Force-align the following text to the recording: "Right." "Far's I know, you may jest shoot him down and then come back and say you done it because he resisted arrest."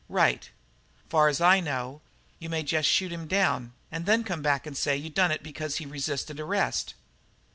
"Right." 0.09 0.49
"Far's 1.09 1.39
I 1.39 1.59
know, 1.59 2.01
you 2.39 2.49
may 2.49 2.63
jest 2.63 2.89
shoot 2.89 3.11
him 3.11 3.27
down 3.27 3.73
and 3.91 4.07
then 4.07 4.23
come 4.23 4.41
back 4.41 4.65
and 4.65 4.75
say 4.75 4.97
you 4.97 5.11
done 5.11 5.31
it 5.31 5.43
because 5.43 5.75
he 5.75 5.85
resisted 5.85 6.39
arrest." 6.39 6.95